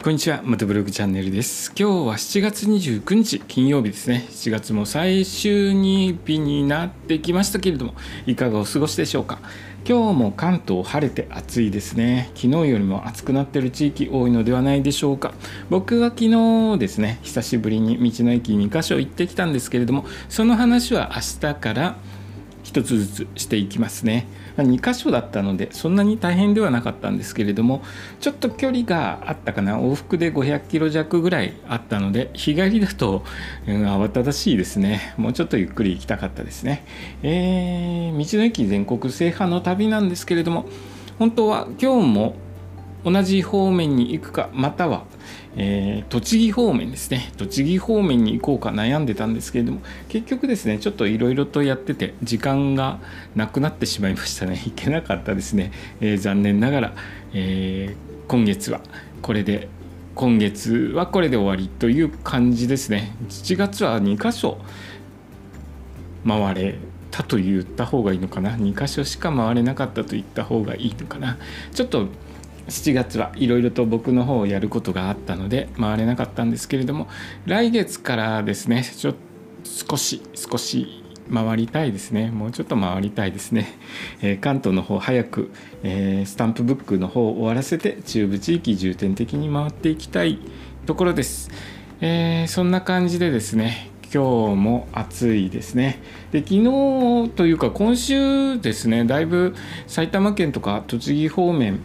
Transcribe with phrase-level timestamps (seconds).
[0.00, 1.72] こんにちは、またブログチャンネルです。
[1.76, 4.28] 今日は7月29日金曜日ですね。
[4.30, 9.40] 7月も最終日になってきましたけれども、いかがお過ごしでしょうか？
[9.84, 12.30] 今日も関東晴れて暑いですね。
[12.36, 15.34] 昨日よりも暑くなっている地域多いのではないでしょうか？
[15.68, 21.96] 僕は昨日ですね、久しぶりに道の駅2カ所行ってきたんですけれども、その話は明日から
[22.68, 24.26] 一つずつしていきますね。
[24.58, 27.80] 2箇所だったのでそんなに大変ではなかったんですけれども
[28.20, 29.78] ちょっと距離があったかな。
[29.78, 33.24] 往復で500キロ弱ぐらいあったので日帰りだと、
[33.66, 35.14] うん、慌ただしいですね。
[35.16, 36.84] もうちょっとゆっくり行きたかったですね、
[37.22, 40.66] えー、道の駅全国制覇の旅なんですけれども
[41.18, 42.34] 本当は今日も
[43.04, 45.04] 同じ方面に行くかまたは、
[45.56, 47.32] えー、栃木方面ですね。
[47.36, 52.98] 栃木方面に行こうか悩んでたんですけれども結局ですねちょっといろいろとやってて時間が
[53.36, 54.60] なくなってしまいましたね。
[54.66, 56.94] 行けなかったですね、えー、残念ながら、
[57.32, 58.80] えー、今月は
[59.22, 59.68] これで
[60.14, 63.14] 今月はこれで終わりという感じですね。
[63.28, 64.58] 7月は2箇所
[66.26, 66.78] 回れ
[67.10, 68.56] たと言った方がいいのかな。
[68.56, 71.38] 2箇所しか回れなかったと言った方がいいのかな。
[71.72, 72.08] ちょっと
[72.68, 77.08] 7月はいろいろと僕の方をやることがあったので回れなかったんですけれども
[77.46, 79.14] 来月からですねちょ
[79.64, 82.30] 少し少し回りたいですね。
[82.30, 83.68] もうちょっと回りたいですね、
[84.22, 85.50] えー、関東の方早く、
[85.82, 90.38] えー、スタンプブックの方を終わらせて中部地域重点的に回っていきたい
[90.86, 91.50] ところです、
[92.00, 96.00] えー、そんな感じでですね今日も暑いですね。
[96.32, 99.54] で昨日というか今週ですねだいぶ
[99.86, 101.80] 埼玉県とか栃木方面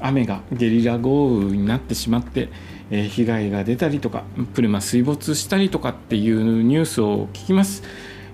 [0.00, 2.48] 雨がゲリラ豪雨になってしまって、
[2.90, 7.82] えー、被害が出たりとか車水没したりとかっていうニュースを聞きます、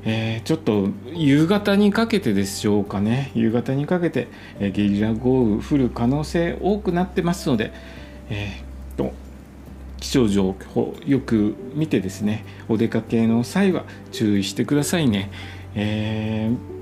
[0.05, 3.31] えー、ちょっと夕方にかけてでしょうかね。
[3.35, 7.73] 夕方にかけて、えー、ゲリラ豪雨降る可能性多くなってますので、
[8.29, 9.13] えー、と
[10.01, 15.31] 気象情報よく見てですねお出かけの際は注意してくださいね、
[15.75, 16.74] えー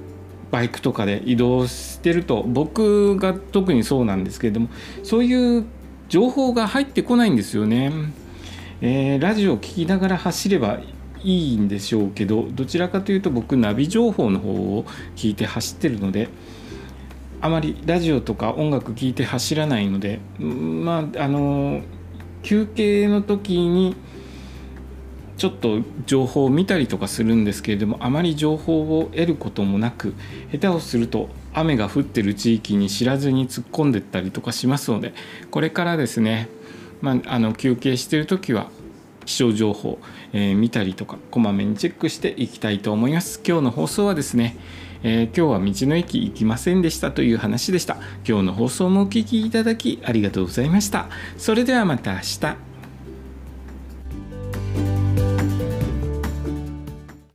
[0.53, 4.69] バイクとかで移動してると僕が特にそうなんですけれども
[5.03, 5.65] そういう
[6.09, 7.91] 情報が入ってこないんですよね、
[8.83, 10.81] えー、ラジオを聴きながら走れば
[11.25, 14.85] いいんでしょうけどどちらかというと僕ナビ情報の方を
[15.17, 16.29] 聞いて走ってるので
[17.41, 21.81] あまりラジオとか音楽聴いて走らないのでまああの
[22.43, 23.97] 休憩の時に
[25.43, 30.15] ちょっと情報を見たりとかするんですけれどもあまり情報を得ることもなく
[30.53, 35.13] 下手をすると雨が降ってる地域に知らずに突っ込んでったりとかしますので
[35.51, 36.49] これからですね、
[37.01, 38.71] まあ、あの休憩してる時は
[39.25, 39.99] 気象情報、
[40.33, 43.41] えー、見たりとかこまめにチェックしていきたいと思います。
[43.45, 44.57] 今日の放送はですね、
[45.03, 47.97] えー、今日は道の駅行きませんでしたという話でした。
[48.25, 51.09] 今日の放送もお聴きいただきありがとうございました。
[51.37, 52.72] それではまた明日。